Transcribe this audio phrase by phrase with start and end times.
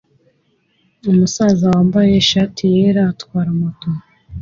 [1.11, 3.89] Umusaza wambaye ishati yera atwara moto